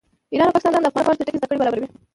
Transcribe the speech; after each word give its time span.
ایران 0.31 0.47
او 0.47 0.51
پاکستان 0.55 0.71
د 0.71 0.87
افغانانو 0.87 0.87
لپاره 0.87 1.17
چټکې 1.19 1.39
زده 1.39 1.47
کړې 1.49 1.59
برابروي 1.61 1.87